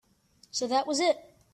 [0.49, 1.17] So that was it.